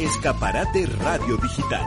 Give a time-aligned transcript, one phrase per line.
[0.00, 1.84] Escaparate Radio Digital.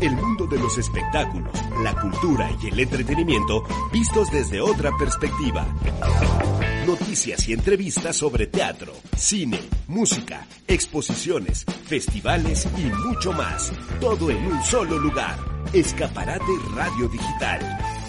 [0.00, 1.50] El mundo de los espectáculos,
[1.82, 5.66] la cultura y el entretenimiento vistos desde otra perspectiva.
[6.86, 9.58] Noticias y entrevistas sobre teatro, cine,
[9.88, 13.72] música, exposiciones, festivales y mucho más.
[14.00, 15.36] Todo en un solo lugar.
[15.72, 18.01] Escaparate Radio Digital.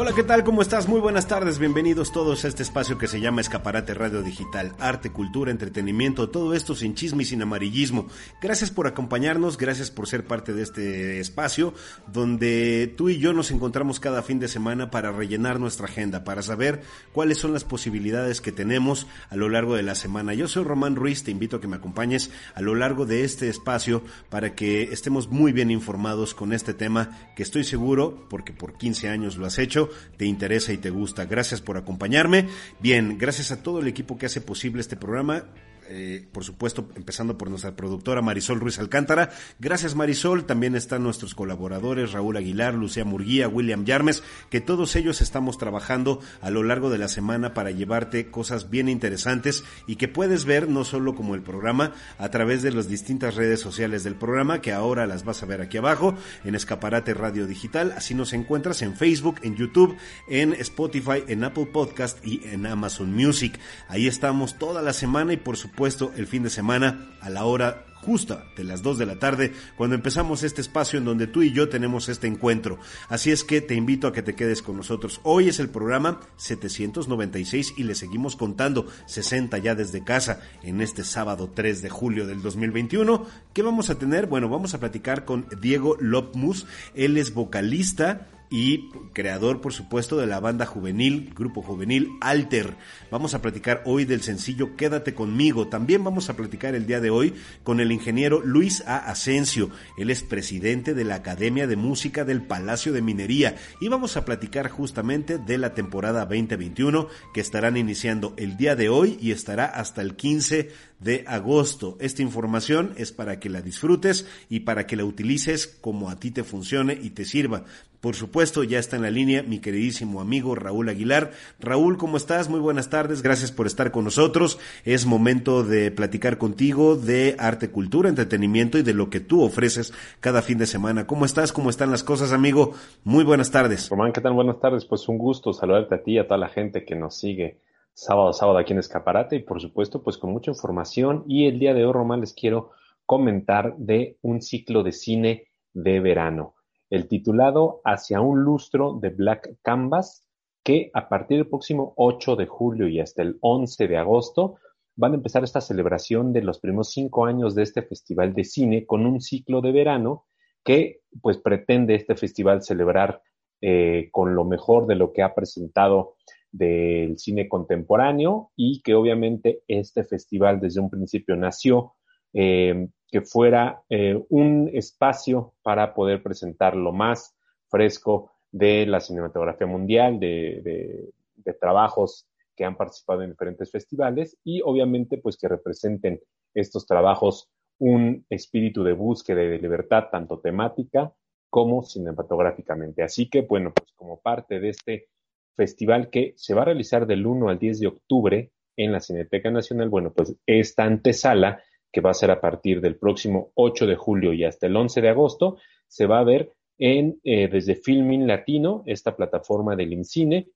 [0.00, 0.44] Hola, ¿qué tal?
[0.44, 0.88] ¿Cómo estás?
[0.88, 5.10] Muy buenas tardes, bienvenidos todos a este espacio que se llama Escaparate Radio Digital, arte,
[5.10, 8.06] cultura, entretenimiento, todo esto sin chisme y sin amarillismo.
[8.40, 11.74] Gracias por acompañarnos, gracias por ser parte de este espacio
[12.10, 16.40] donde tú y yo nos encontramos cada fin de semana para rellenar nuestra agenda, para
[16.40, 16.80] saber
[17.12, 20.32] cuáles son las posibilidades que tenemos a lo largo de la semana.
[20.32, 23.50] Yo soy Román Ruiz, te invito a que me acompañes a lo largo de este
[23.50, 28.78] espacio para que estemos muy bien informados con este tema que estoy seguro, porque por
[28.78, 31.24] 15 años lo has hecho, te interesa y te gusta.
[31.24, 32.48] Gracias por acompañarme.
[32.80, 35.44] Bien, gracias a todo el equipo que hace posible este programa.
[35.92, 39.30] Eh, por supuesto, empezando por nuestra productora Marisol Ruiz Alcántara.
[39.58, 45.20] Gracias Marisol, también están nuestros colaboradores Raúl Aguilar, Lucía Murguía, William Yarmes, que todos ellos
[45.20, 50.06] estamos trabajando a lo largo de la semana para llevarte cosas bien interesantes y que
[50.06, 54.14] puedes ver no solo como el programa a través de las distintas redes sociales del
[54.14, 57.94] programa, que ahora las vas a ver aquí abajo en Escaparate Radio Digital.
[57.96, 59.96] Así nos encuentras en Facebook, en YouTube,
[60.28, 63.58] en Spotify, en Apple Podcast y en Amazon Music.
[63.88, 67.46] Ahí estamos toda la semana y por supuesto puesto el fin de semana a la
[67.46, 71.40] hora justa de las 2 de la tarde cuando empezamos este espacio en donde tú
[71.40, 72.78] y yo tenemos este encuentro.
[73.08, 75.22] Así es que te invito a que te quedes con nosotros.
[75.22, 81.02] Hoy es el programa 796 y le seguimos contando 60 ya desde casa en este
[81.02, 83.24] sábado 3 de julio del 2021.
[83.54, 84.26] ¿Qué vamos a tener?
[84.26, 86.66] Bueno, vamos a platicar con Diego Lopmus.
[86.94, 92.74] Él es vocalista y creador, por supuesto, de la banda juvenil, grupo juvenil Alter.
[93.10, 95.68] Vamos a platicar hoy del sencillo Quédate conmigo.
[95.68, 98.98] También vamos a platicar el día de hoy con el ingeniero Luis A.
[98.98, 99.70] Asensio.
[99.96, 104.24] Él es presidente de la Academia de Música del Palacio de Minería y vamos a
[104.24, 109.66] platicar justamente de la temporada 2021 que estarán iniciando el día de hoy y estará
[109.66, 111.96] hasta el 15 de agosto.
[112.00, 116.30] Esta información es para que la disfrutes y para que la utilices como a ti
[116.30, 117.64] te funcione y te sirva.
[118.00, 121.32] Por supuesto, ya está en la línea mi queridísimo amigo Raúl Aguilar.
[121.58, 122.48] Raúl, ¿cómo estás?
[122.48, 124.58] Muy buenas tardes, gracias por estar con nosotros.
[124.86, 129.92] Es momento de platicar contigo de arte, cultura, entretenimiento y de lo que tú ofreces
[130.20, 131.06] cada fin de semana.
[131.06, 131.52] ¿Cómo estás?
[131.52, 132.72] ¿Cómo están las cosas, amigo?
[133.04, 133.90] Muy buenas tardes.
[133.90, 134.32] Román, ¿qué tal?
[134.32, 134.86] Buenas tardes.
[134.86, 137.58] Pues un gusto saludarte a ti y a toda la gente que nos sigue
[137.94, 139.36] sábado sábado aquí en Escaparate.
[139.36, 141.24] Y por supuesto pues con mucha información.
[141.26, 142.70] Y el día de hoy Román les quiero
[143.06, 146.54] comentar de un ciclo de cine de verano.
[146.90, 150.26] El titulado Hacia un lustro de Black Canvas,
[150.62, 154.56] que a partir del próximo 8 de julio y hasta el 11 de agosto
[154.96, 158.86] van a empezar esta celebración de los primeros cinco años de este festival de cine
[158.86, 160.26] con un ciclo de verano
[160.62, 163.22] que pues pretende este festival celebrar
[163.62, 166.16] eh, con lo mejor de lo que ha presentado
[166.52, 171.94] del cine contemporáneo y que obviamente este festival desde un principio nació
[172.32, 177.36] eh, que fuera eh, un espacio para poder presentar lo más
[177.68, 181.12] fresco de la cinematografía mundial, de,
[181.60, 186.20] trabajos que han participado en diferentes festivales y obviamente pues que representen
[186.54, 191.12] estos trabajos un espíritu de búsqueda y de libertad tanto temática
[191.48, 193.02] como cinematográficamente.
[193.02, 195.08] Así que bueno, pues como parte de este
[195.56, 199.50] festival que se va a realizar del 1 al 10 de octubre en la Cineteca
[199.50, 201.62] Nacional, bueno, pues esta antesala
[201.92, 205.00] que va a ser a partir del próximo 8 de julio y hasta el 11
[205.00, 205.58] de agosto,
[205.88, 210.48] se va a ver en, eh, desde Filming Latino, esta plataforma del INCINE,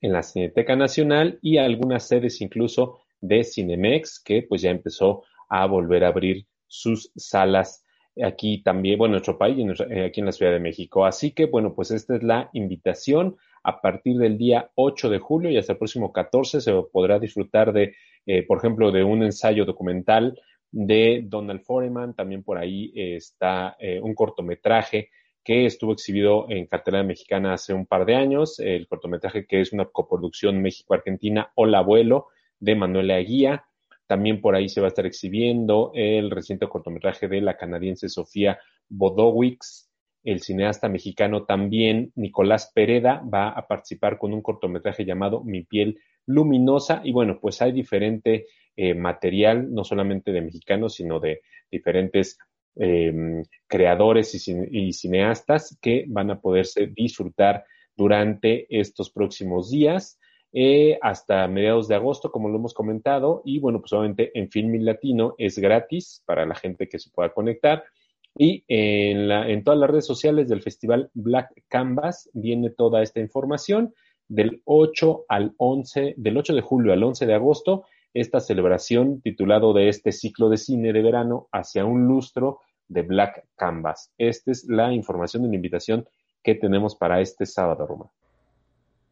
[0.00, 5.66] en la Cineteca Nacional y algunas sedes incluso de Cinemex, que pues ya empezó a
[5.66, 7.84] volver a abrir sus salas
[8.20, 9.56] aquí también, bueno, en nuestro país,
[9.88, 11.04] eh, aquí en la Ciudad de México.
[11.04, 13.36] Así que, bueno, pues esta es la invitación.
[13.64, 17.72] A partir del día 8 de julio y hasta el próximo 14 se podrá disfrutar
[17.72, 17.94] de
[18.26, 20.38] eh, por ejemplo, de un ensayo documental
[20.70, 22.14] de Donald Foreman.
[22.14, 25.10] También por ahí eh, está un cortometraje
[25.44, 29.72] que estuvo exhibido en cartelera mexicana hace un par de años, el cortometraje que es
[29.72, 32.28] una coproducción México-Argentina, Hola Abuelo,
[32.60, 33.64] de Manuela Aguía.
[34.12, 38.60] También por ahí se va a estar exhibiendo el reciente cortometraje de la canadiense Sofía
[38.90, 39.88] Bodowicz.
[40.22, 45.98] El cineasta mexicano también, Nicolás Pereda, va a participar con un cortometraje llamado Mi piel
[46.26, 47.00] luminosa.
[47.02, 52.36] Y bueno, pues hay diferente eh, material, no solamente de mexicanos, sino de diferentes
[52.76, 57.64] em, creadores y, cineastas que van a poderse disfrutar
[57.96, 60.18] durante estos próximos días.
[60.54, 64.84] Eh, hasta mediados de agosto, como lo hemos comentado, y bueno, pues obviamente en Filmin
[64.84, 67.84] Latino es gratis para la gente que se pueda conectar.
[68.36, 73.20] Y en, la, en todas las redes sociales del Festival Black Canvas viene toda esta
[73.20, 73.94] información
[74.28, 77.84] del 8 al 11, del 8 de julio al 11 de agosto,
[78.14, 83.46] esta celebración titulado de este ciclo de cine de verano hacia un lustro de Black
[83.56, 84.12] Canvas.
[84.18, 86.06] Esta es la información de la invitación
[86.42, 88.10] que tenemos para este sábado, Roma.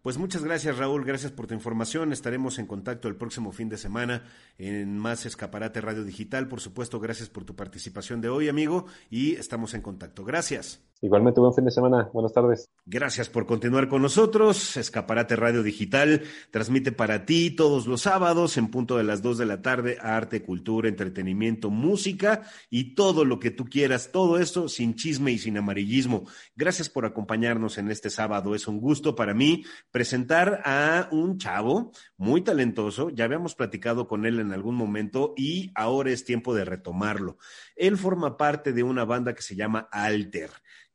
[0.03, 2.13] Pues muchas gracias Raúl, gracias por tu información.
[2.13, 4.23] Estaremos en contacto el próximo fin de semana
[4.57, 6.49] en más Escaparate Radio Digital.
[6.49, 10.25] Por supuesto, gracias por tu participación de hoy, amigo, y estamos en contacto.
[10.25, 10.83] Gracias.
[11.03, 12.11] Igualmente, buen fin de semana.
[12.13, 12.69] Buenas tardes.
[12.85, 14.77] Gracias por continuar con nosotros.
[14.77, 19.47] Escaparate Radio Digital transmite para ti todos los sábados en punto de las dos de
[19.47, 24.11] la tarde arte, cultura, entretenimiento, música y todo lo que tú quieras.
[24.13, 26.25] Todo esto sin chisme y sin amarillismo.
[26.55, 28.55] Gracias por acompañarnos en este sábado.
[28.55, 33.11] Es un gusto para mí presentar a un chavo muy talentoso.
[33.11, 37.39] Ya habíamos platicado con él en algún momento y ahora es tiempo de retomarlo.
[37.77, 40.51] Él forma parte de una banda que se llama Alter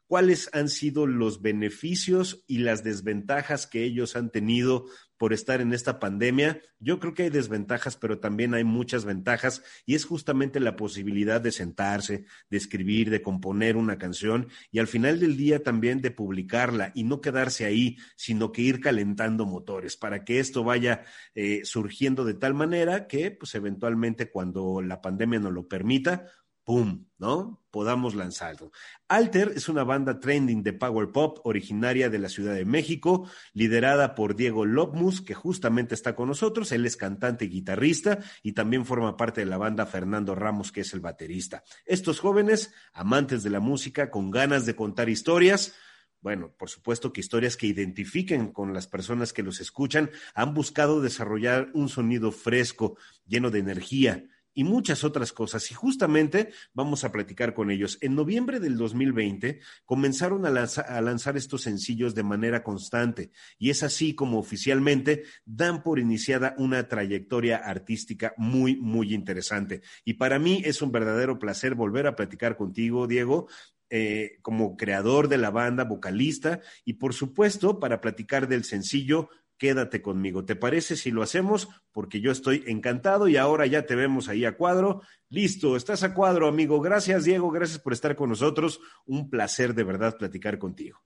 [0.08, 4.86] cuáles han sido los beneficios y las desventajas que ellos han tenido
[5.18, 6.62] por estar en esta pandemia.
[6.80, 11.40] Yo creo que hay desventajas, pero también hay muchas ventajas y es justamente la posibilidad
[11.40, 16.12] de sentarse, de escribir, de componer una canción y al final del día también de
[16.12, 21.62] publicarla y no quedarse ahí, sino que ir calentando motores para que esto vaya eh,
[21.64, 26.26] surgiendo de tal manera que pues eventualmente cuando la pandemia nos lo permita,
[26.66, 27.64] ¡pum!, ¿no?
[27.70, 28.72] Podamos lanzarlo.
[29.08, 34.16] Alter es una banda trending de power pop originaria de la Ciudad de México, liderada
[34.16, 36.72] por Diego Lopmus, que justamente está con nosotros.
[36.72, 40.82] Él es cantante y guitarrista y también forma parte de la banda Fernando Ramos, que
[40.82, 41.64] es el baterista.
[41.86, 45.76] Estos jóvenes, amantes de la música, con ganas de contar historias,
[46.22, 51.00] bueno, por supuesto que historias que identifiquen con las personas que los escuchan, han buscado
[51.00, 52.98] desarrollar un sonido fresco,
[53.28, 55.70] lleno de energía, y muchas otras cosas.
[55.70, 58.00] Y justamente vamos a platicar con ellos.
[58.02, 64.16] En noviembre del 2020 comenzaron a, lanzar estos sencillos de manera constante y es así
[64.16, 69.82] como oficialmente dan por iniciada una trayectoria artística muy, muy interesante.
[70.04, 73.48] Y para mí es un verdadero placer volver a platicar contigo, Diego,
[73.92, 80.02] eh, como creador de la banda, vocalista, y por supuesto para platicar del sencillo quédate
[80.02, 80.46] conmigo.
[80.46, 81.70] ¿Te parece si lo hacemos?
[81.92, 85.02] Porque yo estoy encantado y ahora ya te vemos ahí a cuadro.
[85.30, 86.82] Listo, estás a cuadro, amigo.
[86.82, 87.52] Gracias, Diego.
[87.52, 88.80] Gracias por estar con nosotros.
[89.06, 91.02] Un placer de verdad platicar contigo.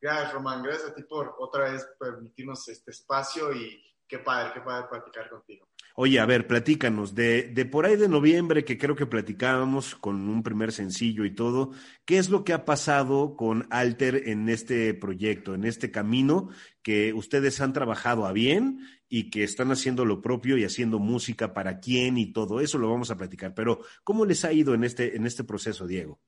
[0.00, 0.62] Gracias, Román.
[0.62, 5.30] Gracias a ti por otra vez permitirnos este espacio y qué padre, qué padre platicar
[5.30, 5.66] contigo.
[5.96, 10.28] Oye, a ver, platícanos, de, de por ahí de noviembre que creo que platicábamos con
[10.28, 11.70] un primer sencillo y todo,
[12.04, 16.48] ¿qué es lo que ha pasado con Alter en este proyecto, en este camino
[16.82, 21.54] que ustedes han trabajado a bien y que están haciendo lo propio y haciendo música
[21.54, 24.82] para quién y todo eso lo vamos a platicar, pero ¿cómo les ha ido en
[24.82, 26.20] este, en este proceso, Diego?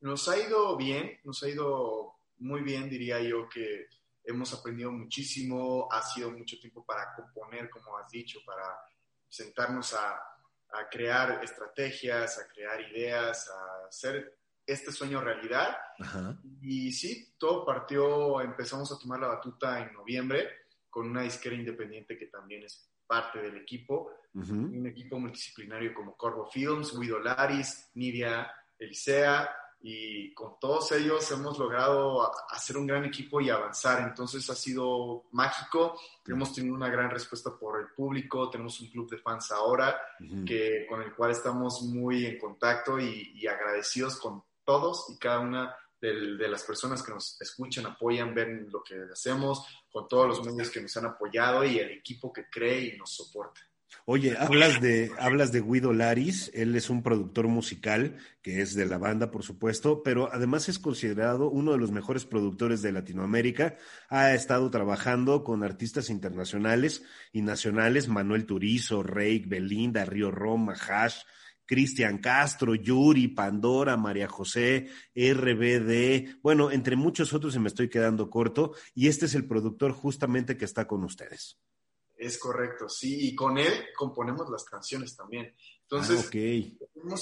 [0.00, 3.86] Nos ha ido bien, nos ha ido muy bien, diría yo que
[4.28, 8.78] hemos aprendido muchísimo, ha sido mucho tiempo para componer, como has dicho, para
[9.28, 10.20] sentarnos a,
[10.90, 15.78] crear estrategias, a crear ideas, a hacer este sueño realidad.
[16.60, 20.46] Y sí, todo partió, empezamos a tomar la batuta en noviembre
[20.90, 26.44] con una disquera independiente que también es parte del equipo, un equipo multidisciplinario como Corvo
[26.46, 33.40] Films, Guido Laris, Nidia Elisea, y con todos ellos hemos logrado hacer un gran equipo
[33.40, 34.02] y avanzar.
[34.02, 35.98] Entonces ha sido mágico.
[36.26, 38.50] Hemos tenido una gran respuesta por el público.
[38.50, 40.00] Tenemos un club de fans ahora
[40.44, 45.74] que, con el cual estamos muy en contacto y, agradecidos con todos y cada una
[46.00, 50.44] de, de, las personas que nos escuchan, apoyan, ven lo que hacemos, con todos los
[50.44, 53.60] medios que nos han apoyado y el equipo que cree y nos soporta.
[54.04, 58.86] Oye, hablas de, hablas de Guido Laris, él es un productor musical, que es de
[58.86, 63.76] la banda, por supuesto, pero además es considerado uno de los mejores productores de Latinoamérica.
[64.08, 67.02] Ha estado trabajando con artistas internacionales
[67.32, 71.18] y nacionales, Manuel Turizo, Rey, Belinda, Río Roma, Hash,
[71.66, 78.30] Cristian Castro, Yuri, Pandora, María José, RBD, bueno, entre muchos otros y me estoy quedando
[78.30, 81.58] corto, y este es el productor justamente que está con ustedes.
[82.18, 85.54] Es correcto, sí, y con él componemos las canciones también.
[85.82, 86.78] Entonces, ah, okay.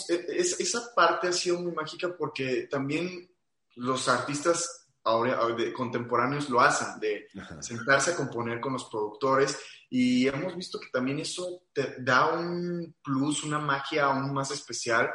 [0.09, 3.31] E, esa parte ha sido muy mágica porque también
[3.76, 5.38] los artistas ahora
[5.73, 7.29] contemporáneos lo hacen, de
[7.61, 9.57] sentarse a componer con los productores
[9.88, 15.11] y hemos visto que también eso te da un plus, una magia aún más especial,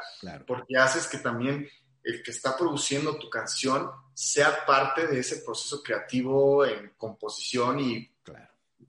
[0.48, 1.68] porque haces que también
[2.04, 8.11] el que está produciendo tu canción sea parte de ese proceso creativo en composición y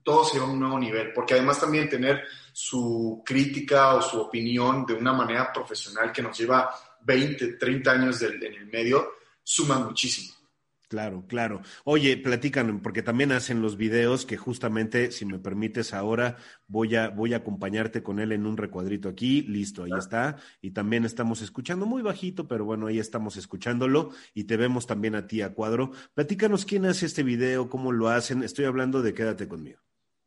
[0.02, 4.20] todo se va a un nuevo nivel, porque además también tener su crítica o su
[4.20, 6.70] opinión de una manera profesional que nos lleva
[7.02, 10.34] 20, 30 años en el medio, suma muchísimo.
[10.92, 11.62] Claro, claro.
[11.84, 16.36] Oye, platican, porque también hacen los videos que justamente, si me permites ahora,
[16.68, 19.40] voy a, voy a acompañarte con él en un recuadrito aquí.
[19.40, 20.36] Listo, ahí está.
[20.60, 25.14] Y también estamos escuchando muy bajito, pero bueno, ahí estamos escuchándolo y te vemos también
[25.14, 25.92] a ti a cuadro.
[26.12, 28.42] Platícanos quién hace este video, cómo lo hacen.
[28.42, 29.80] Estoy hablando de Quédate conmigo.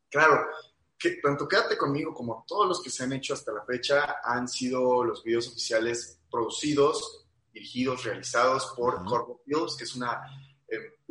[0.10, 0.48] Claro,
[0.98, 4.48] que tanto Quédate conmigo como todos los que se han hecho hasta la fecha han
[4.48, 10.22] sido los videos oficiales producidos, dirigidos, realizados por Corpo Films, que es una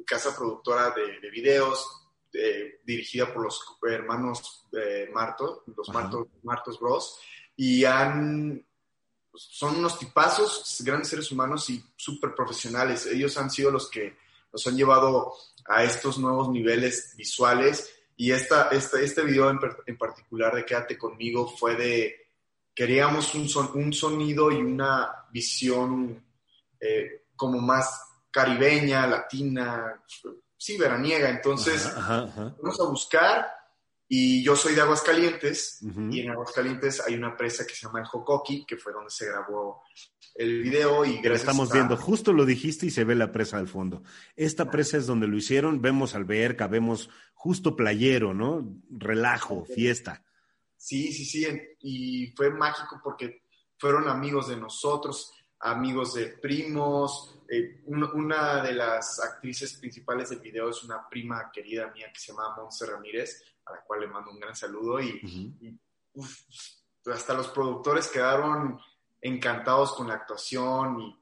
[0.04, 1.86] casa productora de, videos,
[2.84, 5.88] dirigida por los hermanos eh, Marto, los
[6.42, 7.20] Martos Bros.
[7.56, 8.66] Y han,
[9.30, 13.06] pues, son unos tipazos, grandes seres humanos y súper profesionales.
[13.06, 14.16] Ellos han sido los que
[14.52, 15.32] nos han llevado
[15.66, 17.93] a estos nuevos niveles visuales.
[18.16, 22.14] Y esta, esta este video en, particular de Quédate conmigo fue de,
[22.74, 26.24] queríamos un, son, un sonido y una visión
[26.78, 30.02] eh, como más caribeña, latina,
[30.56, 31.28] sí, veraniega.
[31.30, 33.46] Entonces, vamos a buscar
[34.08, 35.80] y yo soy de Aguascalientes
[36.10, 39.26] y en Aguascalientes hay una presa que se llama el Jocoqui, que fue donde se
[39.26, 39.82] grabó
[40.34, 43.68] el video y gracias estamos viendo, justo lo dijiste y se ve la presa al
[43.68, 44.02] fondo.
[44.36, 47.08] Esta presa es donde lo hicieron, vemos alberca, vemos
[47.44, 48.66] justo playero, ¿no?
[48.88, 50.24] Relajo, fiesta.
[50.78, 51.46] Sí, sí, sí,
[51.80, 53.42] y fue mágico porque
[53.76, 60.70] fueron amigos de nosotros, amigos de primos, eh, una de las actrices principales del video
[60.70, 64.30] es una prima querida mía que se llama Monse Ramírez, a la cual le mando
[64.30, 65.20] un gran saludo y,
[67.12, 68.80] hasta los productores quedaron
[69.20, 71.14] encantados con la actuación y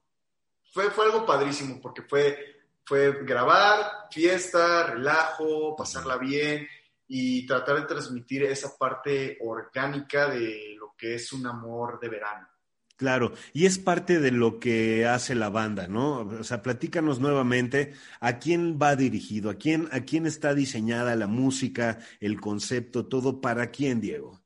[0.73, 2.52] fue, fue algo padrísimo porque fue,
[2.85, 6.67] fue grabar, fiesta, relajo, pasarla bien
[7.07, 12.49] y tratar de transmitir esa parte orgánica de lo que es un amor de verano.
[12.97, 16.21] Claro, y es parte de lo que hace la banda, ¿no?
[16.21, 21.27] O sea, platícanos nuevamente a quién va dirigido, a quién, a quién está diseñada la
[21.27, 24.41] música, el concepto, todo para quién, Diego.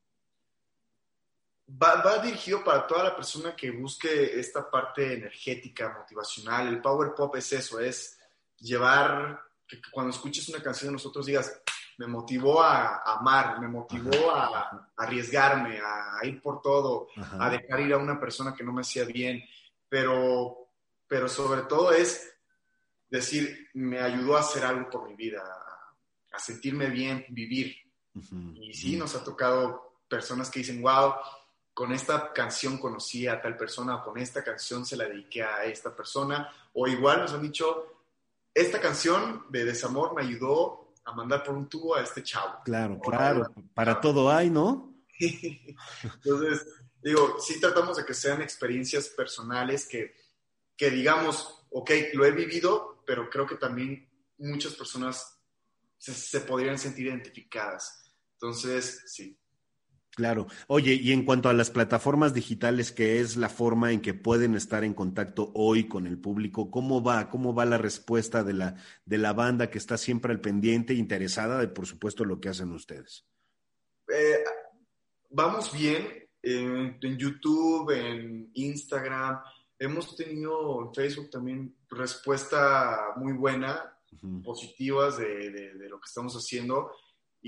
[1.69, 6.67] Va, va, dirigido para toda la persona que busque esta parte energética, motivacional.
[6.67, 8.16] El power pop es eso, es
[8.59, 11.61] llevar, que cuando escuches una canción de nosotros digas,
[11.97, 17.07] me motivó a, amar, me motivó a, arriesgarme, a, ir por todo,
[17.39, 19.43] a dejar ir a una persona que no me hacía bien,
[19.89, 20.69] pero,
[21.07, 22.33] pero sobre todo es
[23.09, 25.41] decir, me ayudó a hacer algo por mi vida,
[26.31, 27.75] a, sentirme bien, vivir.
[28.55, 31.13] Y sí, nos ha tocado personas que dicen, wow,
[31.73, 35.63] con esta canción conocí a tal persona, o con esta canción se la dediqué a
[35.63, 37.96] esta persona, o igual nos han dicho,
[38.57, 42.59] esta canción de desamor me ayudó a mandar por un tubo a este chavo.
[42.65, 44.95] Claro, claro, para todo hay, ¿no?
[45.19, 46.65] Entonces,
[47.01, 50.15] digo, sí tratamos de que sean experiencias personales que,
[50.75, 54.09] que digamos, ok, lo he vivido, pero creo que también
[54.39, 55.39] muchas personas
[55.97, 58.11] se, se podrían sentir identificadas.
[58.33, 59.37] Entonces, sí.
[60.17, 60.47] Claro.
[60.65, 64.55] Oye, y en cuanto a las plataformas digitales, que es la forma en que pueden
[64.55, 67.29] estar en contacto hoy con el público, ¿cómo va?
[67.29, 71.59] ¿Cómo va la respuesta de la, de la banda que está siempre al pendiente, interesada
[71.59, 73.27] de, por supuesto, lo que hacen ustedes?
[74.11, 74.43] Eh,
[75.29, 79.39] vamos bien en, YouTube, en Instagram.
[79.77, 83.95] Hemos tenido en Facebook también respuesta muy buena,
[84.43, 86.89] positivas de, de lo que estamos haciendo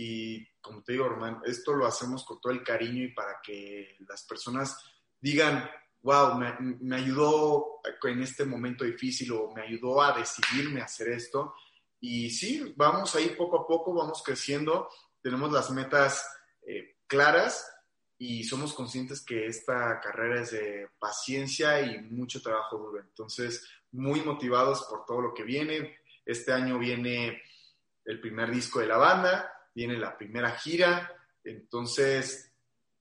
[0.01, 3.97] y como te digo, Román, esto lo hacemos con todo el cariño y para que
[4.07, 4.81] las personas
[5.19, 5.69] digan,
[6.03, 11.53] wow, me, ayudó en este momento difícil o me ayudó a decidirme a hacer esto.
[11.99, 14.87] Y sí, vamos ahí poco a poco, vamos creciendo,
[15.21, 16.25] tenemos las metas
[16.65, 17.69] eh, claras
[18.17, 23.01] y somos conscientes que esta carrera es de paciencia y mucho trabajo duro.
[23.01, 25.97] Entonces, muy motivados por todo lo que viene.
[26.25, 27.43] Este año viene
[28.05, 31.11] el primer disco de la banda, viene la primera gira,
[31.43, 32.49] entonces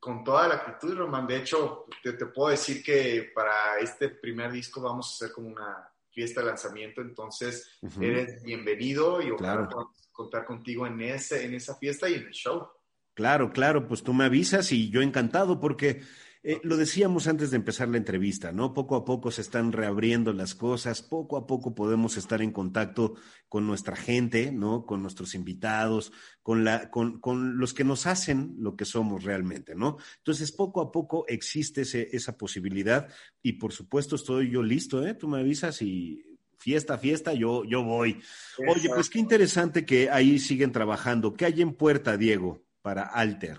[0.01, 4.81] con toda la actitud, Román, de hecho, te, puedo decir que para este primer disco
[4.81, 7.69] vamos a hacer como una fiesta de lanzamiento, entonces
[8.01, 9.69] eres bienvenido y ojalá
[10.13, 12.69] contar contigo en, ese, en esa fiesta y en el show.
[13.15, 16.03] Claro, claro, pues tú me avisas y yo encantado porque
[16.43, 18.73] eh, lo decíamos antes de empezar la entrevista, ¿no?
[18.73, 23.15] Poco a poco se están reabriendo las cosas, poco a poco podemos estar en contacto
[23.49, 24.87] con nuestra gente, ¿no?
[24.87, 29.75] Con nuestros invitados, con, la, con, con los que nos hacen lo que somos realmente,
[29.75, 29.99] ¿no?
[30.19, 33.09] Entonces, poco a poco existe ese, esa posibilidad
[33.43, 35.15] y por supuesto estoy yo listo, ¿eh?
[35.15, 36.25] Tú me avisas y
[36.59, 38.21] fiesta, fiesta, yo, yo voy.
[38.69, 41.35] Oye, pues qué interesante que ahí siguen trabajando.
[41.35, 43.59] ¿Qué hay en puerta, Diego, para Alter?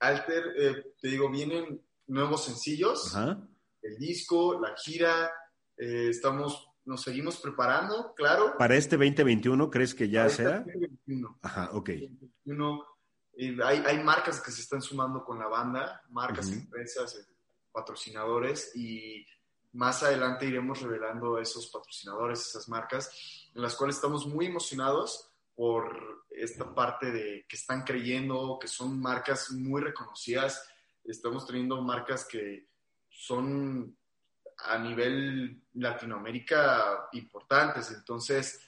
[0.00, 3.14] Alter, eh, te digo, vienen nuevos sencillos,
[3.82, 5.30] el disco, la gira,
[5.76, 8.54] eh, estamos, nos seguimos preparando, claro.
[8.58, 10.56] ¿Para este 2021 crees que ya Para sea?
[10.58, 11.38] este 2021.
[11.42, 11.88] Ajá, ok.
[11.90, 12.84] 2021,
[13.36, 16.56] eh, hay, hay marcas que se están sumando con la banda, marcas, Ujú.
[16.56, 17.26] empresas, eh,
[17.72, 19.26] patrocinadores y
[19.72, 23.10] más adelante iremos revelando esos patrocinadores, esas marcas,
[23.54, 29.00] en las cuales estamos muy emocionados por esta parte de que están creyendo, que son
[29.00, 30.68] marcas muy reconocidas.
[31.04, 32.68] Estamos teniendo marcas que
[33.08, 33.96] son
[34.58, 37.90] a nivel Latinoamérica importantes.
[37.90, 38.60] Entonces,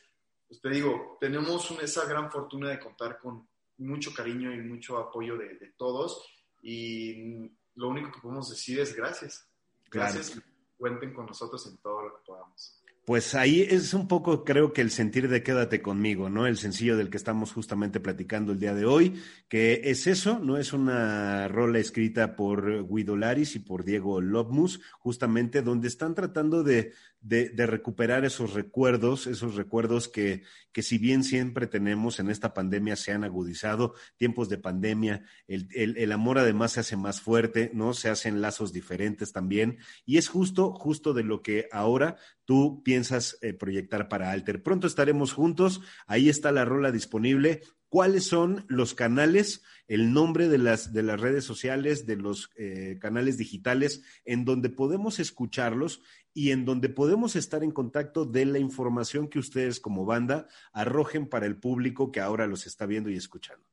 [0.47, 5.37] pues te digo, tenemos esa gran fortuna de contar con mucho cariño y mucho apoyo
[5.37, 6.27] de, de todos
[6.63, 9.49] y lo único que podemos decir es gracias.
[9.89, 10.15] Claro.
[10.15, 10.43] Gracias.
[10.77, 12.83] Cuenten con nosotros en todo lo que podamos.
[13.07, 16.45] Pues ahí es un poco, creo que el sentir de quédate conmigo, ¿no?
[16.45, 20.57] El sencillo del que estamos justamente platicando el día de hoy, que es eso, ¿no?
[20.57, 26.65] Es una rola escrita por Guido Laris y por Diego Lobmus, justamente donde están tratando
[26.65, 26.95] de,
[27.27, 32.55] de, de recuperar esos recuerdos, esos recuerdos que, que si bien siempre tenemos en esta
[32.55, 37.73] pandemia se han agudizado, tiempos de pandemia, el, el, amor además se hace más fuerte,
[37.75, 37.95] ¿no?
[37.95, 43.39] Se hacen lazos diferentes también, y es justo, justo de lo que ahora tú piensas
[43.43, 44.63] eh, proyectar para Alter.
[44.63, 47.63] Pronto estaremos juntos, ahí está la rola disponible.
[47.89, 52.99] ¿Cuáles son los canales, el nombre de las, de las redes sociales, de los eh,
[53.01, 56.03] canales digitales en donde podemos escucharlos
[56.37, 61.31] y en donde podemos estar en contacto de la información que ustedes como banda arrojen
[61.31, 63.67] para el público que ahora los está viendo y escuchando?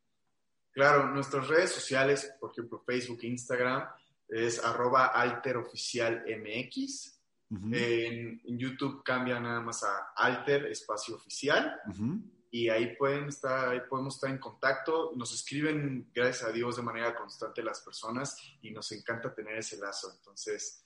[0.71, 3.83] Claro, nuestras redes sociales, por ejemplo, Facebook, Instagram,
[4.29, 7.19] es arroba alteroficialmx.
[7.49, 7.75] Uh -huh.
[7.75, 11.77] en, en, YouTube cambia nada más a Alter Espacio Oficial.
[11.87, 12.21] Uh -huh.
[12.49, 15.11] Y ahí pueden estar, ahí podemos estar en contacto.
[15.17, 19.77] Nos escriben, gracias a Dios, de manera constante las personas y nos encanta tener ese
[19.77, 20.13] lazo.
[20.15, 20.82] Entonces,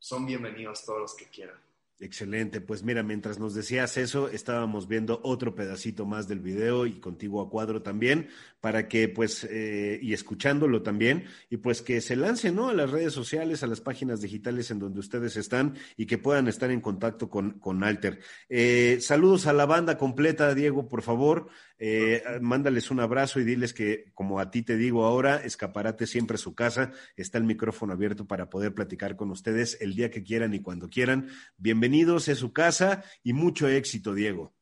[0.00, 1.56] son bienvenidos todos los que quieran.
[2.02, 6.98] Excelente, pues mira, mientras nos decías eso, estábamos viendo otro pedacito más del video y
[6.98, 8.30] contigo a cuadro también,
[8.62, 12.70] para que pues, eh, y escuchándolo también, y pues que se lance, ¿no?
[12.70, 16.48] A las redes sociales, a las páginas digitales en donde ustedes están y que puedan
[16.48, 18.20] estar en contacto con, con Alter.
[18.48, 21.50] Eh, saludos a la banda completa, Diego, por favor,
[21.82, 26.34] eh, mándales un abrazo y diles que, como a ti te digo ahora, Escaparate siempre
[26.34, 30.22] es su casa, está el micrófono abierto para poder platicar con ustedes el día que
[30.22, 31.30] quieran y cuando quieran.
[31.56, 34.52] Bienvenidos es su casa y mucho éxito, Diego.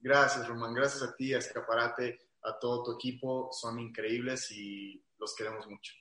[0.00, 0.72] Gracias, Román.
[0.72, 3.50] Gracias a ti, a Escaparate, a todo tu equipo.
[3.52, 5.92] Son increíbles y los queremos mucho.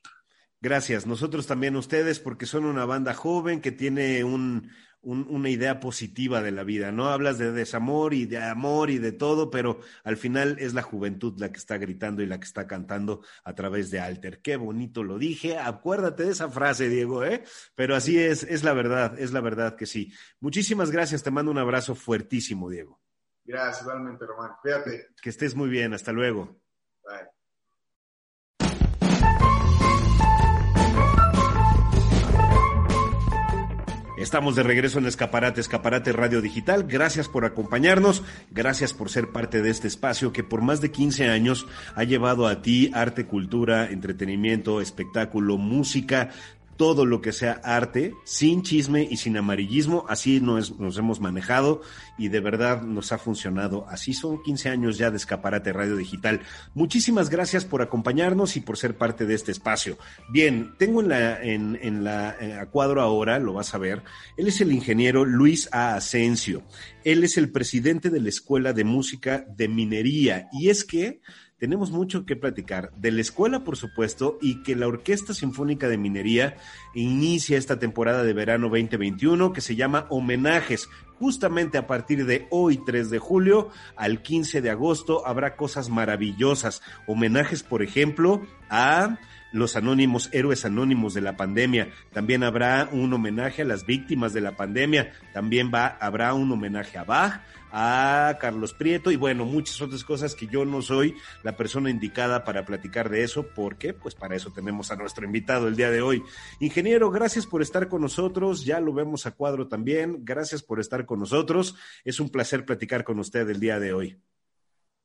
[0.62, 1.06] Gracias.
[1.06, 4.71] Nosotros también a ustedes porque son una banda joven que tiene un,
[5.04, 7.10] un, una idea positiva de la vida, ¿no?
[7.10, 11.39] Hablas de desamor y de amor y de todo, pero al final es la juventud
[11.39, 14.42] la que está gritando y la que está cantando a través de Alter.
[14.42, 15.58] Qué bonito lo dije.
[15.58, 17.44] Acuérdate de esa frase, Diego, ¿eh?
[17.76, 20.12] Pero así es, es la verdad, es la verdad que sí.
[20.39, 21.24] Muchísimas gracias.
[21.24, 23.00] Te mando un abrazo fuertísimo, Diego.
[23.46, 24.52] Gracias, igualmente, Román.
[24.62, 25.08] Cuídate.
[25.22, 25.94] Que estés muy bien.
[25.94, 26.62] Hasta luego.
[27.06, 27.33] Bye.
[34.24, 36.86] Estamos de regreso en Escaparate, Escaparate Radio Digital.
[36.88, 41.28] Gracias por acompañarnos, gracias por ser parte de este espacio que por más de 15
[41.28, 46.30] años ha llevado a ti arte, cultura, entretenimiento, espectáculo, música,
[46.78, 51.82] todo lo que sea arte, sin chisme y sin amarillismo, así nos, hemos manejado
[52.18, 53.86] y de verdad nos ha funcionado.
[53.88, 56.42] Así son 15 años ya de Escaparate Radio Digital.
[56.74, 59.98] Muchísimas gracias por acompañarnos y por ser parte de este espacio.
[60.30, 64.04] Bien, tengo en la, en, en la en a cuadro ahora, lo vas a ver,
[64.38, 65.96] él es el ingeniero Luis A.
[65.96, 66.64] Asensio.
[67.04, 71.22] Él es el presidente de la Escuela de Música de Minería y es que
[71.63, 75.97] tenemos mucho que platicar de la escuela, por supuesto, y que la Orquesta Sinfónica de
[75.97, 76.58] Minería
[76.93, 80.89] inicia esta temporada de verano 2021 que se llama Homenajes.
[81.19, 86.82] Justamente a partir de hoy, 3 de julio, al 15 de agosto, habrá cosas maravillosas.
[87.08, 89.17] Homenajes, por ejemplo, a
[89.54, 91.91] los anónimos, héroes anónimos de la pandemia.
[92.12, 95.13] También habrá un homenaje a las víctimas de la pandemia.
[95.32, 97.41] También habrá un homenaje a Bach,
[97.76, 102.44] a Carlos Prieto y bueno, muchas otras cosas que yo no soy la persona indicada
[102.44, 106.04] para platicar de eso, porque pues para eso tenemos a nuestro invitado el día de
[106.04, 106.22] hoy.
[106.60, 111.08] Ingeniero, gracias por estar con nosotros, ya lo vemos a cuadro también, gracias por estar
[111.08, 114.18] con nosotros, es un placer platicar con usted el día de hoy.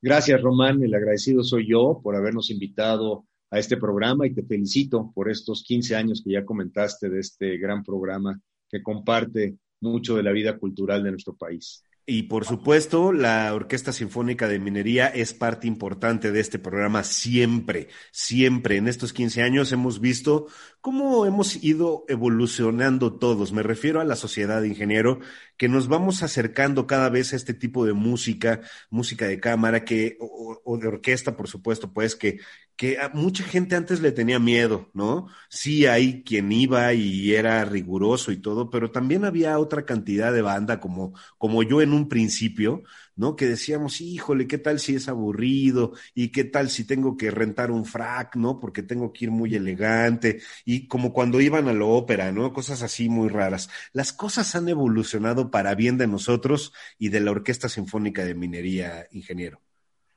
[0.03, 5.11] Gracias, Román, el agradecido soy yo por habernos invitado a este programa y te felicito
[5.15, 10.23] por estos 15 años que ya comentaste de este gran programa que comparte mucho de
[10.23, 11.83] la vida cultural de nuestro país.
[12.11, 17.89] Y por supuesto, la Orquesta Sinfónica de Minería es parte importante de este programa siempre,
[18.13, 18.79] siempre.
[18.79, 20.47] En estos 15 años hemos visto
[20.81, 23.53] cómo hemos ido evolucionando todos.
[23.53, 25.21] Me refiero a la sociedad de ingeniero,
[25.59, 30.17] que nos vamos acercando cada vez a este tipo de música, música de cámara, que,
[30.21, 32.41] o, o de orquesta, por supuesto, pues, que,
[32.77, 35.29] que a mucha gente antes le tenía miedo, ¿no?
[35.51, 40.43] Sí hay quien iba y era riguroso y todo, pero también había otra cantidad de
[40.43, 42.83] banda como, como yo en un principio,
[43.19, 43.37] ¿no?
[43.37, 45.93] Que decíamos, híjole, ¿qué tal si es aburrido?
[46.15, 48.61] ¿Y qué tal si tengo que rentar un frac, ¿no?
[48.61, 50.41] Porque tengo que ir muy elegante.
[50.65, 52.53] Y como cuando iban a la ópera, ¿no?
[52.53, 53.69] Cosas así muy raras.
[53.93, 59.09] Las cosas han evolucionado para bien de nosotros y de la Orquesta Sinfónica de Minería,
[59.11, 59.61] ingeniero.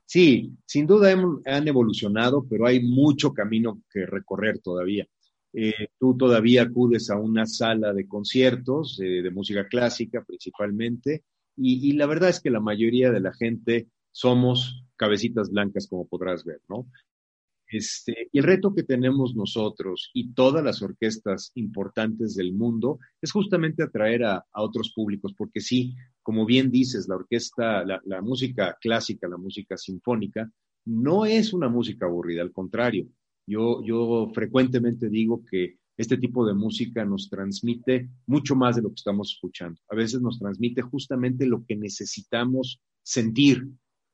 [0.05, 1.11] Sí, sin duda
[1.45, 5.07] han evolucionado, pero hay mucho camino que recorrer todavía.
[5.53, 11.23] Eh, tú todavía acudes a una sala de conciertos eh, de música clásica principalmente,
[11.55, 16.43] y, la verdad es que la mayoría de la gente somos cabecitas blancas, como podrás
[16.43, 16.87] ver, ¿no?
[17.67, 23.31] Este, y el reto que tenemos nosotros y todas las orquestas importantes del mundo es
[23.31, 28.21] justamente atraer a, a otros públicos, porque sí, como bien dices, la orquesta, la, la,
[28.21, 30.51] música clásica, la música sinfónica,
[30.85, 33.07] no es una música aburrida, al contrario.
[33.47, 38.89] Yo, yo frecuentemente digo que este tipo de música nos transmite mucho más de lo
[38.89, 39.79] que estamos escuchando.
[39.89, 43.67] A veces nos transmite justamente lo que necesitamos sentir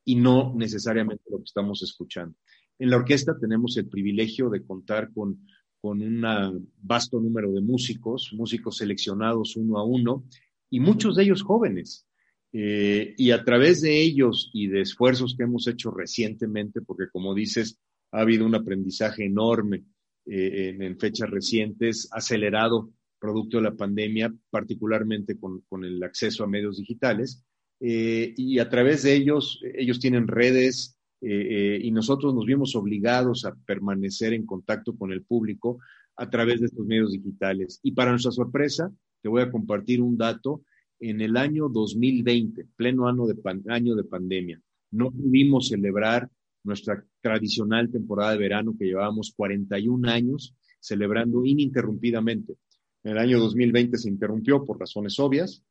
[0.04, 2.36] y no necesariamente lo que estamos escuchando.
[2.78, 5.46] En la orquesta tenemos el privilegio de contar con,
[5.80, 10.24] con un vasto número de músicos, músicos seleccionados uno a uno,
[10.70, 12.06] y muchos de ellos jóvenes.
[12.52, 17.34] Eh, y a través de ellos y de esfuerzos que hemos hecho recientemente, porque como
[17.34, 17.78] dices,
[18.12, 19.84] ha habido un aprendizaje enorme
[20.30, 26.44] eh, en, en, fechas recientes, acelerado producto de la pandemia, particularmente con, con el acceso
[26.44, 27.44] a medios digitales.
[27.80, 32.74] Eh, y a través de ellos, ellos tienen redes, eh, eh, y nosotros nos vimos
[32.76, 35.78] obligados a permanecer en contacto con el público
[36.16, 37.80] a través de estos medios digitales.
[37.82, 40.62] Y para nuestra sorpresa, te voy a compartir un dato.
[41.00, 43.36] En el año 2020, pleno año de,
[43.68, 44.60] año de pandemia,
[44.90, 46.28] no pudimos celebrar
[46.64, 52.54] nuestra tradicional temporada de verano que llevábamos 41 años celebrando ininterrumpidamente.
[53.02, 55.62] En el año 2020 se interrumpió por razones obvias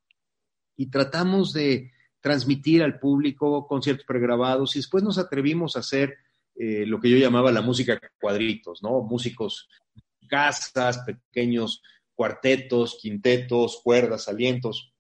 [0.76, 6.16] y tratamos de transmitir al público conciertos pregrabados y después nos atrevimos a hacer
[6.56, 9.02] eh, lo que yo llamaba la música cuadritos, ¿no?
[9.02, 9.70] Músicos,
[10.28, 11.82] casas, pequeños
[12.16, 14.92] cuartetos, quintetos, cuerdas, alientos,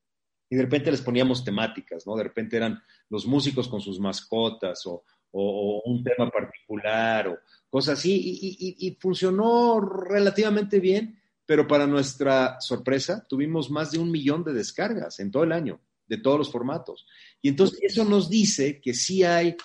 [0.50, 2.15] y de repente les poníamos temáticas, ¿no?
[2.15, 7.38] De repente eran los músicos con sus mascotas o, o, un tema particular o
[7.70, 14.44] cosas así, y funcionó relativamente bien, pero para nuestra sorpresa tuvimos más de un millón
[14.44, 17.06] de descargas en todo el año de todos los formatos.
[17.42, 19.56] Y entonces eso nos dice que sí hay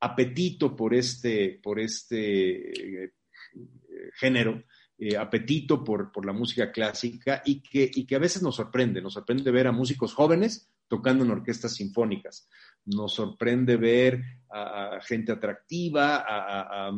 [0.00, 3.12] apetito por este, por este eh,
[4.18, 4.64] género,
[4.98, 9.00] eh, apetito por, por, la música clásica y que, y que a veces nos sorprende,
[9.00, 12.48] nos sorprende ver a músicos jóvenes tocando en orquestas sinfónicas,
[12.86, 16.92] nos sorprende ver a, gente atractiva, a,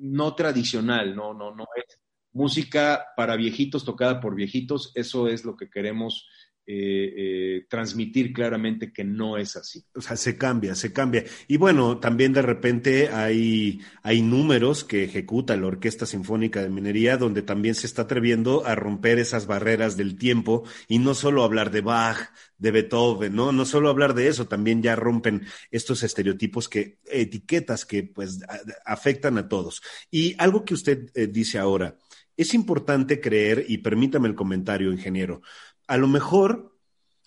[0.00, 2.00] no tradicional, no, no, no es
[2.32, 6.28] música para viejitos tocada por viejitos, eso es lo que queremos
[6.70, 9.82] eh, eh, transmitir claramente que no es así.
[9.94, 11.24] O sea, se cambia, se cambia.
[11.46, 17.16] Y bueno, también de repente hay, hay números que ejecuta la Orquesta Sinfónica de Minería
[17.16, 21.70] donde también se está atreviendo a romper esas barreras del tiempo y no solo hablar
[21.70, 23.50] de Bach, de Beethoven, ¿no?
[23.50, 28.40] No solo hablar de eso, también ya rompen estos estereotipos que, etiquetas que pues
[28.84, 29.80] afectan a todos.
[30.10, 31.96] Y algo que usted eh, dice ahora,
[32.38, 35.42] es importante creer, y permítame el comentario, ingeniero,
[35.88, 36.78] a lo mejor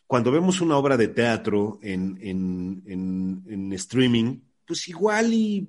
[0.07, 5.67] cuando vemos una obra de teatro en, en, en, en, streaming, pues igual y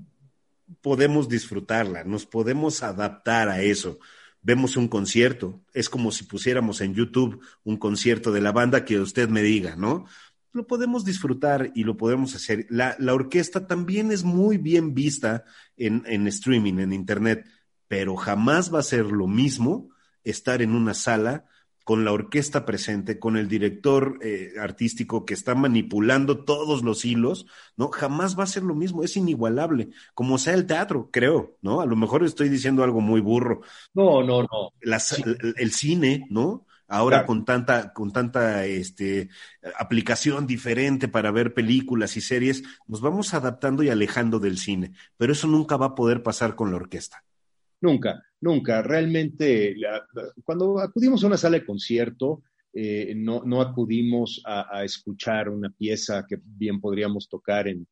[0.80, 3.98] podemos disfrutarla, nos podemos adaptar a eso.
[4.40, 8.98] Vemos un concierto, es como si pusiéramos en YouTube un concierto de la banda que
[8.98, 10.06] usted me diga, ¿no?
[10.52, 12.66] Lo podemos disfrutar y lo podemos hacer.
[12.68, 15.44] La, la orquesta también es muy bien vista
[15.76, 17.46] en, en streaming, en Internet
[17.92, 19.90] pero jamás va a ser lo mismo
[20.24, 21.44] estar en una sala
[21.84, 27.46] con la orquesta presente, con el director eh, artístico que está manipulando todos los hilos,
[27.76, 27.88] ¿no?
[27.88, 31.80] Jamás va a ser lo mismo, es inigualable, como sea el teatro, creo, ¿no?
[31.80, 33.62] A lo mejor estoy diciendo algo muy burro.
[33.94, 34.72] No, no, no.
[34.80, 36.66] el, cine, ¿no?
[36.88, 39.30] Ahora con tanta, con tanta este,
[39.78, 45.32] aplicación diferente para ver películas y series, nos vamos adaptando y alejando del cine, pero
[45.32, 47.24] eso nunca va a poder pasar con la orquesta.
[47.80, 48.82] Nunca, nunca.
[48.82, 49.74] Realmente,
[50.44, 52.42] cuando acudimos a una sala de concierto,
[52.74, 57.86] eh, no, no, acudimos a, escuchar una pieza que bien podríamos tocar en,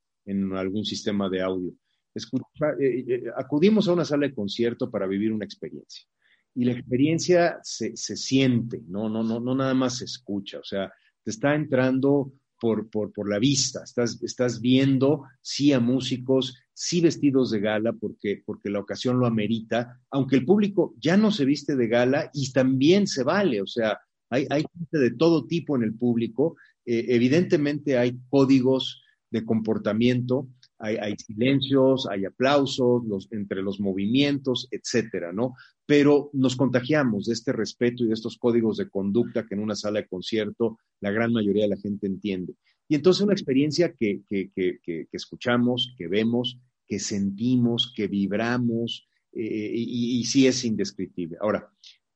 [0.55, 1.73] algún sistema de audio.
[2.15, 6.07] Eh, eh, acudimos a una sala de concierto para vivir una experiencia.
[6.55, 9.09] Y la experiencia se, se siente, ¿no?
[9.09, 10.59] No, no, no nada más se escucha.
[10.59, 10.93] O sea,
[11.25, 17.01] te está entrando por, por, por, la vista, estás, estás viendo, sí, a músicos, sí
[17.01, 21.45] vestidos de gala, porque, porque la ocasión lo amerita, aunque el público ya no se
[21.45, 25.75] viste de gala y también se vale, o sea, hay, hay gente de todo tipo
[25.75, 30.49] en el público, eh, evidentemente hay códigos de comportamiento,
[30.81, 35.55] hay, silencios, hay aplausos entre los movimientos, etcétera, ¿no?
[35.87, 39.75] Pero nos contagiamos de este respeto y de estos códigos de conducta que en una
[39.75, 42.55] sala de concierto la gran mayoría de la gente entiende.
[42.89, 49.73] Y entonces una experiencia que, que, que, escuchamos, que vemos, que sentimos, que vibramos, eh,
[49.75, 51.37] y sí es indescriptible.
[51.41, 51.71] Ahora,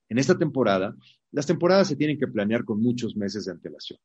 [0.08, 0.96] en esta temporada,
[1.30, 3.98] las temporadas se tienen que planear con muchos meses de antelación.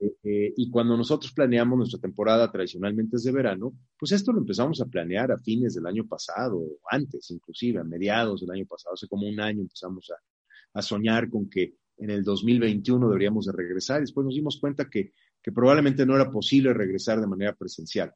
[0.00, 4.80] Eh, y cuando nosotros planeamos nuestra temporada tradicionalmente es de verano, pues esto lo empezamos
[4.80, 9.08] a planear a fines del año pasado, antes inclusive, a mediados del año pasado, hace
[9.08, 14.00] como un año empezamos a, a soñar con que en el 2021 deberíamos de regresar.
[14.00, 18.14] Después nos dimos cuenta que, que probablemente no era posible regresar de manera presencial,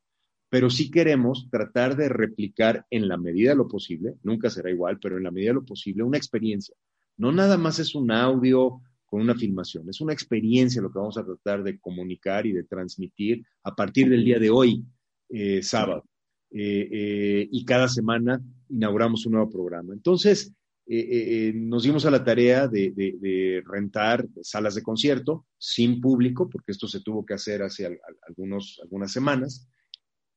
[0.48, 4.98] pero sí queremos tratar de replicar en la medida de lo posible, nunca será igual,
[5.00, 6.74] pero en la medida de lo posible, una experiencia.
[7.16, 9.88] No nada más es un audio con una filmación.
[9.88, 14.08] Es una experiencia lo que vamos a tratar de comunicar y de transmitir a partir
[14.08, 14.84] del día de hoy,
[15.28, 16.04] eh, sábado.
[16.50, 19.92] Eh, eh, y cada semana inauguramos un nuevo programa.
[19.92, 20.52] Entonces,
[20.86, 27.00] nos dimos a la tarea de, rentar salas de concierto sin público, porque esto se
[27.00, 29.66] tuvo que hacer hace algunas semanas.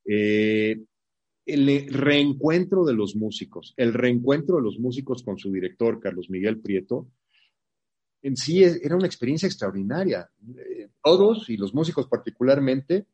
[0.05, 0.87] el
[1.45, 7.09] reencuentro de los músicos, el reencuentro de los músicos con su director, Carlos Miguel Prieto,
[8.21, 10.29] en sí era una experiencia extraordinaria.
[10.57, 13.05] Eh, todos, y los músicos particularmente,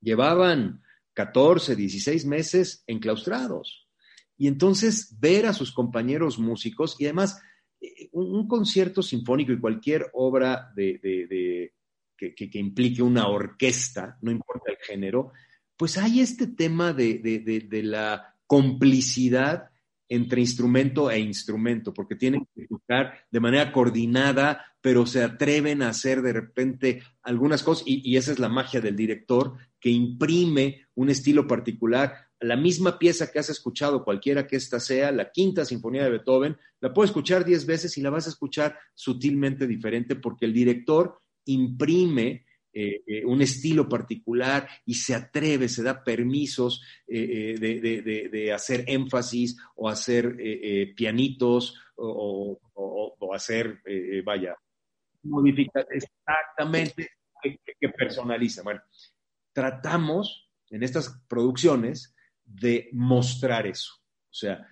[0.00, 0.82] llevaban
[1.14, 3.88] 14, 16 meses enclaustrados.
[4.36, 7.40] Y entonces ver a sus compañeros músicos y además
[7.80, 11.72] eh, un, concierto sinfónico y cualquier obra de,
[12.16, 15.32] que, que, implique una orquesta, no importa el género,
[15.78, 19.70] pues hay este tema de, la complicidad
[20.08, 25.90] entre instrumento e instrumento, porque tienen que tocar de manera coordinada, pero se atreven a
[25.90, 31.10] hacer de repente algunas cosas, y, esa es la magia del director, que imprime un
[31.10, 32.14] estilo particular.
[32.40, 36.56] La misma pieza que has escuchado, cualquiera que ésta sea, la quinta sinfonía de Beethoven,
[36.80, 41.20] la puedes escuchar diez veces y la vas a escuchar sutilmente diferente, porque el director
[41.44, 42.46] imprime
[42.80, 49.56] eh, eh, un estilo particular y se atreve, se da permisos eh, de, hacer énfasis
[49.74, 50.36] o hacer
[50.94, 52.56] pianitos o,
[53.34, 53.82] hacer,
[54.24, 54.54] vaya,
[55.24, 57.10] modificar exactamente
[57.42, 58.62] que, personaliza.
[58.62, 58.80] Bueno,
[59.52, 62.14] tratamos en estas producciones
[62.44, 63.94] de mostrar eso.
[64.30, 64.68] O sea,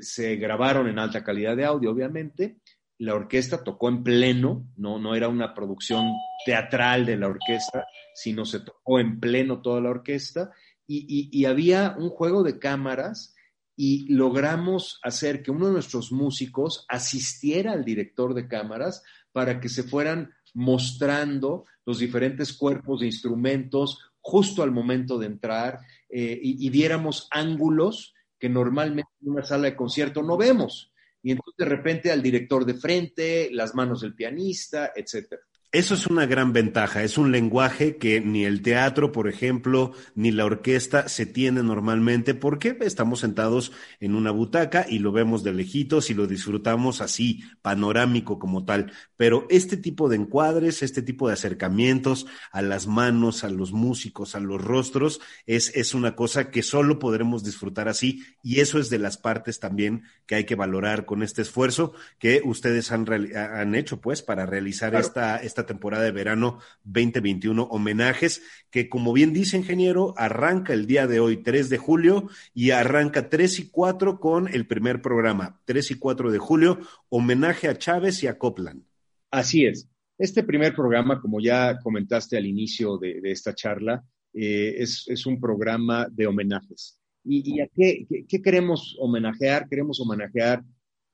[0.00, 2.58] se grabaron en alta calidad de audio, obviamente,
[2.98, 6.04] la orquesta tocó en pleno, no, no era una producción
[6.44, 10.50] teatral de la orquesta, sino se tocó en pleno toda la orquesta.
[10.90, 13.34] Y, había un juego de cámaras
[13.76, 19.68] y logramos hacer que uno de nuestros músicos asistiera al director de cámaras para que
[19.68, 26.66] se fueran mostrando los diferentes cuerpos de instrumentos justo al momento de entrar eh, y,
[26.66, 30.90] y viéramos ángulos que normalmente en una sala de concierto no vemos
[31.22, 35.42] y entonces de repente al director de frente, las manos del pianista, etcétera.
[35.70, 40.30] Eso es una gran ventaja, es un lenguaje que ni el teatro, por ejemplo, ni
[40.30, 45.52] la orquesta se tiene normalmente porque estamos sentados en una butaca y lo vemos de
[45.52, 48.92] lejitos y lo disfrutamos así, panorámico como tal.
[49.18, 54.34] Pero este tipo de encuadres, este tipo de acercamientos a las manos, a los músicos,
[54.34, 58.88] a los rostros, es, es una cosa que solo podremos disfrutar así y eso es
[58.88, 63.74] de las partes también que hay que valorar con este esfuerzo que ustedes han, han
[63.74, 69.32] hecho pues para realizar esta, esta esta temporada de verano 2021 homenajes, que como bien
[69.32, 74.20] dice ingeniero, arranca el día de hoy, 3 de julio, y arranca 3 y 4
[74.20, 78.84] con el primer programa, 3 y 4 de julio, homenaje a Chávez y a Copland.
[79.32, 79.88] Así es.
[80.16, 86.06] Este primer programa, como ya comentaste al inicio de, esta charla, eh, es, un programa
[86.08, 87.00] de homenajes.
[87.24, 88.06] ¿Y, a qué,
[88.44, 89.68] queremos homenajear?
[89.68, 90.62] Queremos homenajear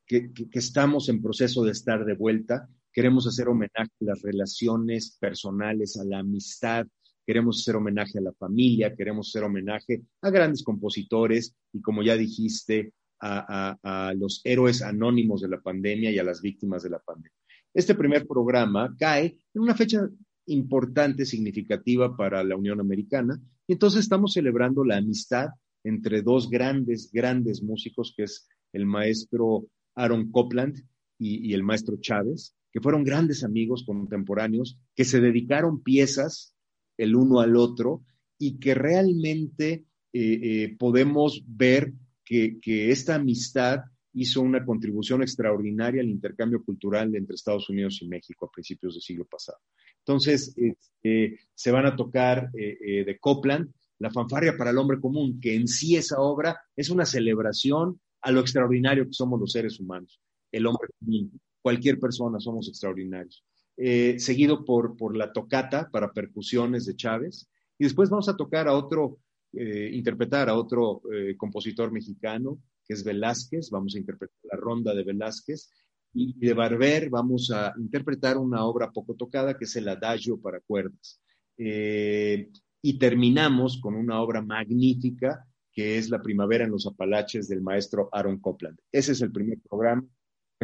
[0.07, 5.99] que, estamos en proceso de estar de vuelta, queremos hacer homenaje a las relaciones personales,
[5.99, 6.87] a la amistad,
[7.27, 12.17] queremos hacer homenaje a la familia, queremos hacer homenaje a grandes compositores y, como ya
[12.17, 17.33] dijiste, a, los héroes anónimos de la pandemia y a las víctimas de la pandemia.
[17.73, 20.09] Este primer programa cae en una fecha
[20.47, 25.49] importante, significativa para la Unión Americana, y entonces estamos celebrando la amistad
[25.85, 30.85] entre dos grandes, grandes músicos, que es el maestro Aaron Copland
[31.19, 36.57] y, el maestro Chávez, que fueron grandes amigos contemporáneos, que se dedicaron piezas
[36.99, 38.03] el uno al otro
[38.37, 41.93] y que realmente eh, eh, podemos ver
[42.25, 42.59] que,
[42.91, 43.79] esta amistad
[44.13, 49.03] hizo una contribución extraordinaria al intercambio cultural entre Estados Unidos y México a principios del
[49.03, 49.59] siglo pasado.
[50.01, 55.39] Entonces, este, se van a tocar eh, de Copland la fanfarria para el hombre común,
[55.41, 59.79] que en sí esa obra es una celebración a lo extraordinario que somos los seres
[59.79, 63.43] humanos, el hombre común, cualquier persona somos extraordinarios.
[63.79, 67.49] Eh, seguido por, por la tocata para percusiones de Chávez,
[67.79, 69.19] y después vamos a tocar a otro,
[69.55, 74.95] eh, interpretar a otro eh, compositor mexicano, que es Velázquez, vamos a interpretar la ronda
[74.95, 75.71] de Velázquez,
[76.13, 80.61] y de Barber vamos a interpretar una obra poco tocada, que es el Adagio para
[80.61, 81.19] cuerdas.
[81.57, 88.09] y terminamos con una obra magnífica que es La Primavera en los Apalaches del maestro
[88.13, 88.79] Aaron Copland.
[88.93, 90.05] Ese es el primer programa,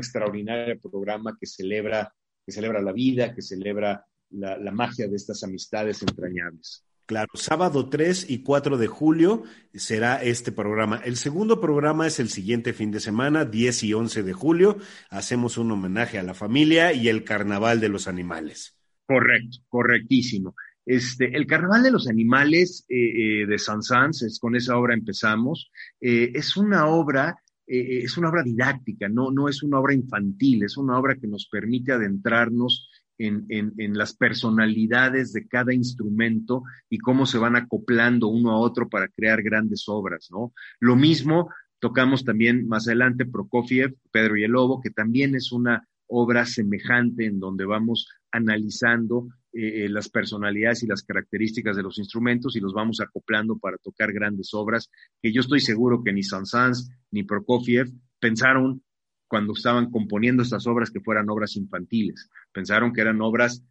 [0.01, 2.13] extraordinario programa que celebra,
[2.45, 6.85] que celebra la vida, que celebra la, magia de estas amistades entrañables.
[7.07, 9.43] Claro, sábado 3 y 4 de julio
[9.75, 11.01] será este programa.
[11.05, 14.79] El segundo programa es el siguiente fin de semana, 10 y 11 de julio.
[15.09, 18.77] Hacemos un homenaje a la familia y el carnaval de los animales.
[19.07, 20.55] Correcto, correctísimo.
[20.87, 25.71] Este, el Carnaval de los Animales eh, eh, de Saint-Saëns, es, con esa obra empezamos,
[26.01, 27.37] eh, es una obra,
[27.71, 31.47] es una obra didáctica, no, no es una obra infantil, es una obra que nos
[31.47, 38.51] permite adentrarnos en, en, las personalidades de cada instrumento y cómo se van acoplando uno
[38.51, 40.53] a otro para crear grandes obras, ¿no?
[40.81, 45.87] Lo mismo tocamos también más adelante Prokofiev, Pedro y el Lobo, que también es una
[46.07, 52.55] obra semejante en donde vamos analizando eh, las personalidades y las características de los instrumentos
[52.55, 54.89] y los vamos acoplando para tocar grandes obras
[55.21, 58.83] que yo estoy seguro que ni Saint-Saëns ni Prokofiev pensaron
[59.27, 62.29] cuando estaban componiendo estas obras que fueran obras infantiles.
[62.53, 63.65] Pensaron que eran obras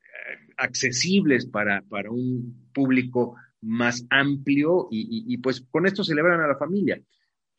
[0.00, 6.56] eh, accesibles para, para, un público más amplio y, pues con esto celebran a la
[6.56, 7.00] familia.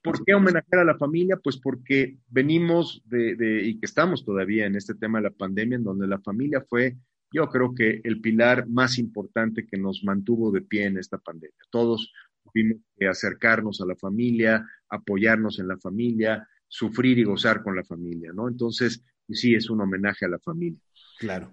[0.02, 1.38] ¿Por qué homenajear a la familia?
[1.38, 5.76] Pues porque venimos de, de, y que estamos todavía en este tema de la pandemia,
[5.76, 6.96] en donde la familia fue
[7.32, 11.58] yo creo que el pilar más importante que nos mantuvo de pie en esta pandemia.
[11.70, 12.12] Todos
[12.44, 17.84] tuvimos que acercarnos a la familia, apoyarnos en la familia, sufrir y gozar con la
[17.84, 18.48] familia, ¿no?
[18.48, 20.80] Entonces, sí, es un homenaje a la familia.
[21.20, 21.52] Claro.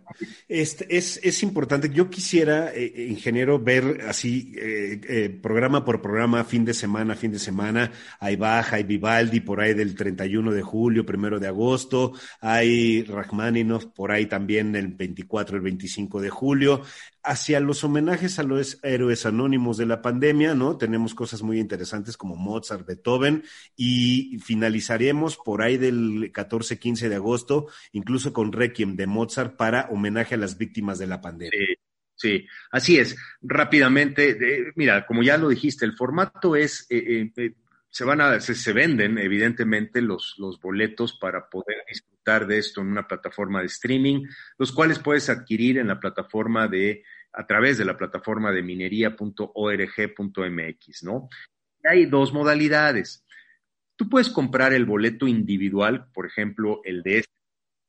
[0.49, 1.91] Este, es, es importante.
[1.91, 7.33] Yo quisiera, eh, eh, ingeniero, ver así, eh, programa por programa, fin de semana, fin
[7.33, 7.91] de semana.
[8.21, 12.13] Hay Baja, hay Vivaldi por ahí del 31 de julio, primero de agosto.
[12.41, 16.83] Hay Rachmaninoff por ahí también el 24, el 25 de julio
[17.27, 20.79] hacia los homenajes a los héroes anónimos de la pandemia, ¿no?
[20.79, 23.43] Tenemos cosas muy interesantes como Mozart, Beethoven
[23.77, 30.37] y finalizaremos por ahí del 14-15 de agosto, incluso con Requiem de Mozart para homenaje
[30.37, 31.51] a las víctimas de la pandemia.
[32.15, 33.17] Sí, así es.
[33.43, 37.55] Rápidamente, mira, como ya lo dijiste, el formato es, eh, eh, eh,
[37.97, 43.09] se van a, se, venden evidentemente los, boletos para poder disfrutar de esto en una
[43.09, 44.27] plataforma de streaming,
[44.59, 51.03] los cuales puedes adquirir en la plataforma de a través de la plataforma de minería.org.mx,
[51.05, 51.31] ¿no?
[51.85, 53.25] Hay dos modalidades.
[53.97, 57.33] Tú puedes comprar el boleto individual, por ejemplo, el de esta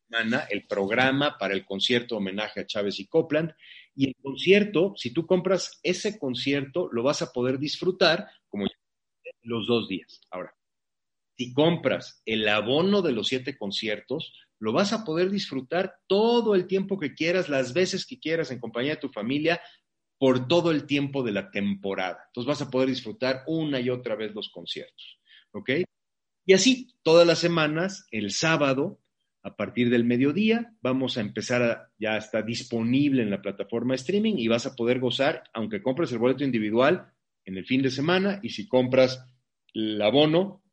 [0.09, 3.51] semana, el programa para el concierto homenaje a Chávez y Copland,
[3.93, 8.67] y el concierto, si tú compras ese concierto, lo vas a poder disfrutar como
[9.47, 10.21] los dos días.
[10.31, 10.53] Ahora,
[11.37, 16.67] si compras el abono de los siete conciertos, lo vas a poder disfrutar todo el
[16.67, 19.61] tiempo que quieras, las veces que quieras en compañía de tu familia,
[20.19, 22.17] por todo el tiempo de la temporada.
[22.27, 25.19] Entonces vas a poder disfrutar una y otra vez los conciertos.
[25.51, 25.69] ¿Ok?
[26.45, 28.99] Y así, todas las semanas, el sábado,
[29.47, 30.73] a partir del mediodía.
[30.81, 34.99] Vamos a empezar a, ya está disponible en la plataforma streaming y vas a poder
[34.99, 37.13] gozar, aunque compres el boleto individual
[37.45, 39.25] en el fin de semana y si compras
[39.77, 40.63] el abono,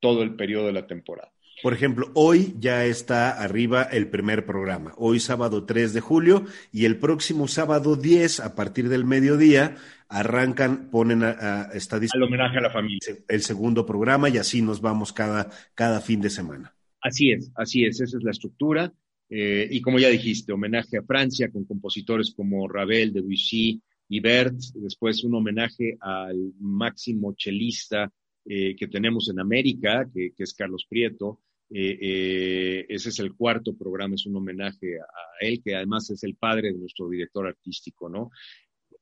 [0.00, 1.32] todo el periodo de la temporada.
[1.62, 6.86] Por ejemplo, hoy ya está arriba el primer programa, hoy sábado 3 de julio y
[6.86, 9.76] el próximo sábado 10 a partir del mediodía
[10.08, 13.00] arrancan, ponen a, está Al homenaje a la familia.
[13.28, 16.74] El segundo programa y así nos vamos cada, cada fin de semana.
[17.00, 18.92] Así es, así es, esa es la estructura.
[19.28, 24.54] Eh, y como ya dijiste, homenaje a Francia con compositores como Ravel, Debussy y Bert,
[24.74, 28.12] después un homenaje al máximo chelista
[28.44, 31.40] eh, que tenemos en América, que, que es Carlos Prieto,
[31.74, 35.06] eh, eh, ese es el cuarto programa, es un homenaje a,
[35.40, 38.30] él, que además es el padre de nuestro director artístico, ¿no?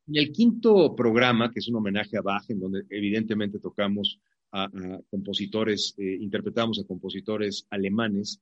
[0.07, 4.21] Y el quinto programa, que es un homenaje a Bach, en donde evidentemente tocamos
[4.53, 4.71] a,
[5.11, 8.41] compositores, eh, interpretamos a compositores alemanes,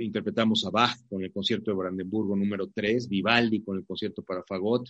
[0.00, 4.42] interpretamos a Bach con el concierto de Brandenburgo número 3, Vivaldi con el concierto para
[4.42, 4.88] fagot,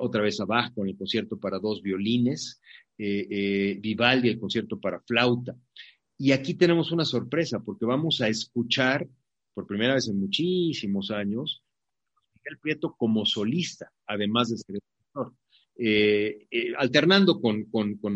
[0.00, 2.60] otra vez a Bach con el concierto para dos violines,
[2.96, 5.56] Vivaldi el concierto para flauta.
[6.18, 9.08] Y aquí tenemos una sorpresa, porque vamos a escuchar
[9.54, 11.62] por primera vez en muchísimos años
[12.42, 15.34] Miguel Prieto como solista, además de ser director.
[15.74, 17.66] Eh, eh, alternando con,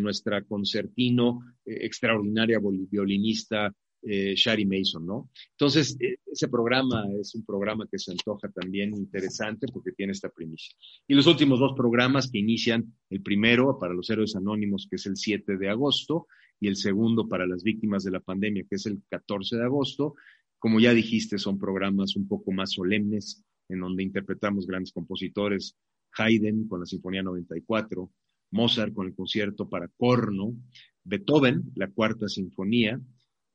[0.03, 2.61] nuestra concertino eh, extraordinaria
[2.91, 3.73] violinista
[4.07, 5.31] Shari Mason, ¿no?
[5.51, 10.77] Entonces, ese programa es un programa que se antoja también interesante porque tiene esta primicia.
[11.09, 15.07] Y los últimos dos programas que inician, el primero para los héroes anónimos, que es
[15.07, 16.29] el 7 de agosto,
[16.61, 20.15] y el segundo para las víctimas de la pandemia, que es el 14 de agosto.
[20.59, 25.77] Como ya dijiste, son programas un poco más solemnes, en donde interpretamos grandes compositores,
[26.17, 28.11] Haydn con la Sinfonía 94,
[28.53, 30.55] Mozart con el concierto para corno,
[31.05, 33.01] Beethoven, la cuarta sinfonía,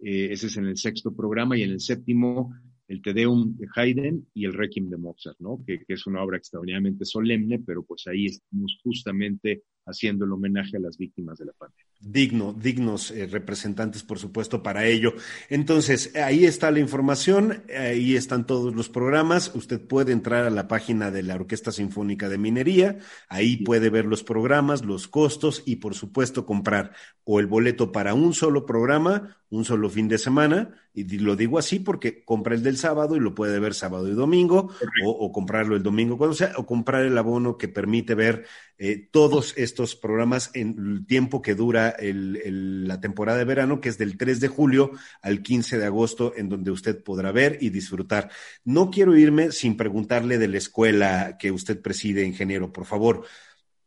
[0.04, 2.54] eh, ese es en el sexto programa, y en el séptimo
[2.88, 5.64] el Te Deum de Haydn y el Requiem de Mozart, ¿no?
[5.66, 10.76] Que, que, es una obra extraordinariamente solemne, pero pues ahí estamos justamente haciendo el homenaje
[10.76, 15.14] a las víctimas de la pandemia digno, dignos eh, representantes, por supuesto, para ello.
[15.50, 19.52] Entonces, ahí está la información, ahí están todos los programas.
[19.54, 22.98] Usted puede entrar a la página de la Orquesta Sinfónica de Minería,
[23.30, 26.94] ahí puede ver los programas, los costos y, por supuesto, comprar
[27.24, 31.58] o el boleto para un solo programa, un solo fin de semana, y lo digo
[31.58, 34.72] así porque compra el del sábado y lo puede ver sábado y domingo,
[35.06, 38.46] o, comprarlo el domingo cuando sea, o comprar el abono que permite ver
[38.78, 43.98] eh, todos estos programas en el tiempo que dura la temporada de verano, que es
[43.98, 48.30] del 3 de julio al 15 de agosto, en donde usted podrá ver y disfrutar.
[48.64, 53.26] No quiero irme sin preguntarle de la escuela que usted preside, ingeniero, por favor.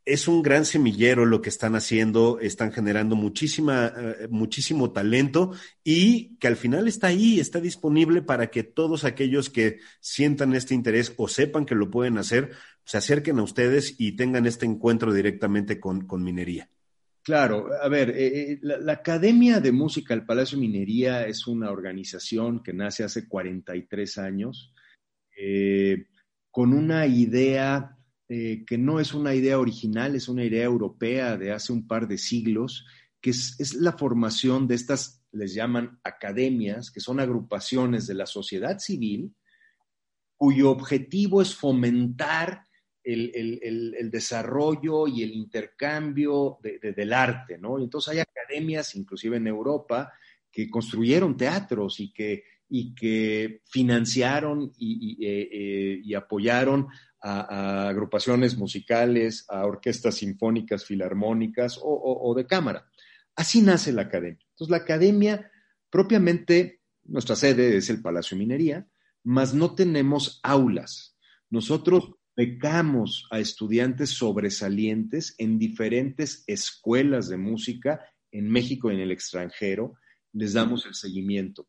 [0.07, 5.52] Es un gran semillero lo que están haciendo, están generando muchísima, eh, muchísimo talento
[5.82, 10.74] y que al final está ahí, está disponible para que todos aquellos que sientan este
[10.74, 12.50] interés o sepan que lo pueden hacer,
[12.84, 16.68] se acerquen a ustedes y tengan este encuentro directamente con minería.
[17.25, 22.62] Claro, a ver, eh, eh, la, Academia de Música del Palacio Minería es una organización
[22.62, 24.75] que nace hace 43 años
[25.35, 26.09] eh,
[26.51, 27.97] con una idea
[28.27, 32.18] que no es una idea original, es una idea europea de hace un par de
[32.18, 32.85] siglos,
[33.20, 38.27] que es, es la formación de estas, les llaman academias, que son agrupaciones de la
[38.27, 39.35] sociedad civil,
[40.37, 42.64] cuyo objetivo es fomentar
[43.05, 47.78] el, desarrollo y el intercambio del arte, ¿no?
[47.78, 50.12] entonces hay academias, inclusive en Europa,
[50.50, 56.86] que construyeron teatros y que, y que financiaron y, eh, eh, apoyaron
[57.20, 62.86] a, agrupaciones musicales, a orquestas sinfónicas, filarmónicas o, de cámara.
[63.34, 64.46] Así nace la academia.
[64.50, 65.50] Entonces, la academia,
[65.90, 68.86] propiamente, nuestra sede es el Palacio Minería,
[69.24, 71.16] mas no tenemos aulas.
[71.50, 79.12] Nosotros becamos a estudiantes sobresalientes en diferentes escuelas de música en México y en el
[79.12, 79.95] extranjero.
[80.32, 81.68] Les damos el seguimiento.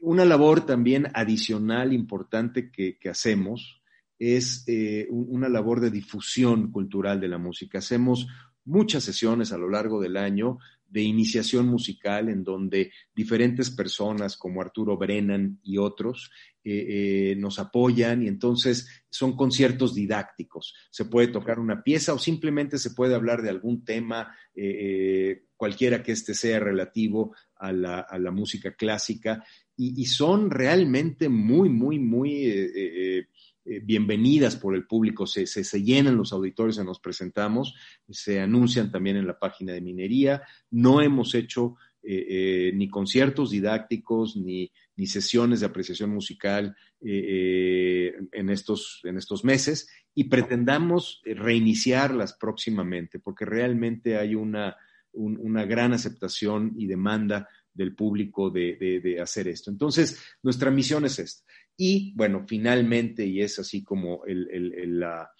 [0.00, 3.80] Una labor también adicional importante que, hacemos
[4.18, 7.78] es eh, una labor de difusión cultural de la música.
[7.78, 8.26] Hacemos
[8.64, 10.58] muchas sesiones a lo largo del año
[10.94, 16.30] de iniciación musical en donde diferentes personas como Arturo Brennan y otros
[16.62, 20.72] eh, eh, nos apoyan y entonces son conciertos didácticos.
[20.92, 26.00] Se puede tocar una pieza o simplemente se puede hablar de algún tema, eh, cualquiera
[26.00, 29.44] que este sea relativo a la, música clásica
[29.76, 33.26] y, son realmente muy, muy, muy
[33.64, 35.26] bienvenidas por el público.
[35.26, 37.74] Se, se, llenan los auditores en nos presentamos,
[38.08, 40.42] se anuncian también en la página de minería.
[40.70, 49.00] No hemos hecho eh, ni conciertos didácticos, ni, ni, sesiones de apreciación musical en, estos,
[49.04, 54.76] en estos meses y pretendamos reiniciarlas próximamente, porque realmente hay una,
[55.12, 59.70] una gran aceptación y demanda del público de, hacer esto.
[59.70, 61.44] Entonces, nuestra misión es esta.
[61.76, 65.30] Y bueno, finalmente, y es así como la,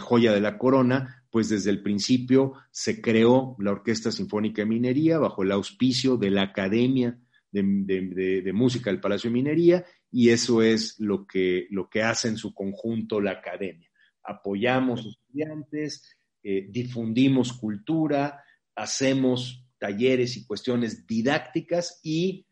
[0.00, 5.18] joya de la corona, pues desde el principio se creó la Orquesta Sinfónica de Minería
[5.18, 7.18] bajo el auspicio de la Academia
[7.50, 12.38] de, Música del Palacio de Minería, y eso es lo que, lo que hace en
[12.38, 13.90] su conjunto la Academia.
[14.22, 18.42] Apoyamos estudiantes, eh, difundimos cultura,
[18.74, 22.46] hacemos talleres y cuestiones didácticas y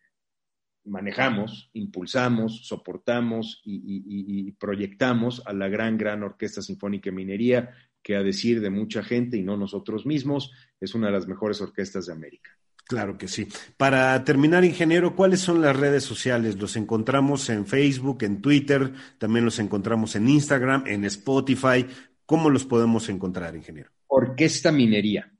[0.84, 7.70] manejamos, impulsamos, soportamos y, proyectamos a la gran, gran Orquesta Sinfónica de Minería,
[8.02, 11.60] que a decir de mucha gente y no nosotros mismos, es una de las mejores
[11.60, 12.50] orquestas de América.
[12.86, 13.46] Claro que sí.
[13.76, 16.56] Para terminar, ingeniero, ¿cuáles son las redes sociales?
[16.58, 21.86] Los encontramos en Facebook, en Twitter, también los encontramos en Instagram, en Spotify.
[22.26, 23.90] ¿Cómo los podemos encontrar, ingeniero?
[24.08, 25.32] Orquesta Minería.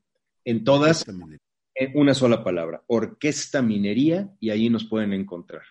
[0.45, 1.05] En todas,
[1.95, 5.63] una sola palabra, Orquesta Minería, y ahí nos pueden encontrar.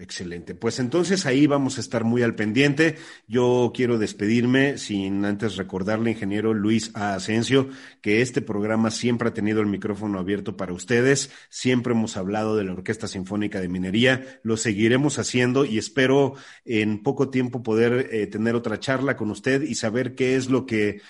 [0.00, 0.54] Excelente.
[0.54, 2.96] Pues entonces ahí vamos a estar muy al pendiente.
[3.28, 7.12] Yo quiero despedirme sin antes recordarle, ingeniero Luis A.
[7.12, 7.68] Asensio,
[8.00, 11.30] que este programa siempre ha tenido el micrófono abierto para ustedes.
[11.50, 14.40] Siempre hemos hablado de la Orquesta Sinfónica de Minería.
[14.42, 16.32] Lo seguiremos haciendo y espero
[16.64, 20.64] en poco tiempo poder eh, tener otra charla con usted y saber qué es lo
[20.64, 21.02] que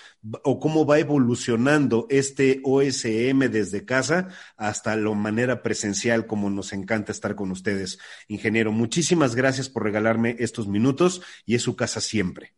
[0.43, 7.11] o cómo va evolucionando este OSM desde casa hasta la manera presencial como nos encanta
[7.11, 12.53] estar con ustedes, ingeniero muchísimas gracias por regalarme estos minutos y es su casa siempre.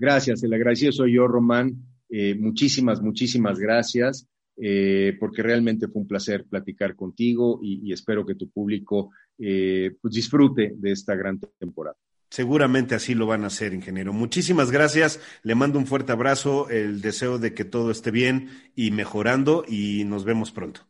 [0.00, 1.76] Gracias, el agradecido soy yo, Román.
[2.08, 8.34] Eh, muchísimas, muchísimas gracias, eh, porque realmente fue un placer platicar contigo y, espero que
[8.34, 11.96] tu público eh, pues disfrute de esta gran temporada.
[12.30, 14.12] Seguramente así lo van a hacer, ingeniero.
[14.12, 15.20] Muchísimas gracias.
[15.44, 20.02] Le mando un fuerte abrazo, el deseo de que todo esté bien y mejorando y
[20.04, 20.80] nos vemos pronto.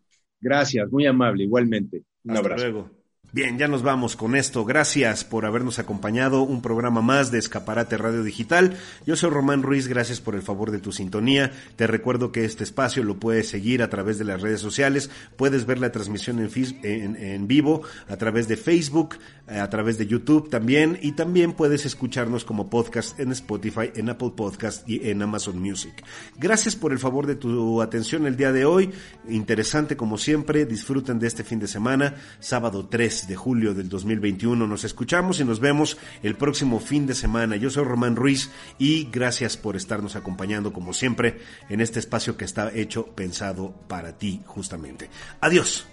[0.40, 2.04] Gracias, muy amable, igualmente.
[2.24, 2.64] Un Hasta abrazo.
[2.64, 2.99] Luego.
[3.32, 4.64] Bien, ya nos vamos con esto.
[4.64, 6.42] Gracias por habernos acompañado.
[6.42, 8.76] Un programa más de Escaparate Radio Digital.
[9.06, 11.52] Yo soy Román Ruiz, gracias por el favor de tu sintonía.
[11.76, 15.10] Te recuerdo que este espacio lo puedes seguir a través de las redes sociales.
[15.36, 20.98] Puedes ver la transmisión en, vivo a través de Facebook, a través de YouTube también
[21.00, 26.04] y también puedes escucharnos como podcast en Spotify, en Apple Podcast y en Amazon Music.
[26.36, 28.90] Gracias por el favor de tu atención el día de hoy.
[29.28, 30.66] Interesante como siempre.
[30.66, 32.88] Disfruten de este fin de semana, sábado
[33.20, 34.66] 3 de julio del 2021.
[34.66, 37.56] Nos escuchamos y nos vemos el próximo fin de semana.
[37.56, 42.44] Yo soy Román Ruiz y gracias por estarnos acompañando como siempre en este espacio que
[42.44, 45.10] está hecho pensado para ti justamente.
[45.40, 45.86] Adiós.